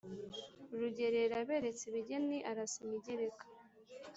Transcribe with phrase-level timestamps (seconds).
[0.79, 3.43] Rugerero aberetse ibigeni Arasa imigereka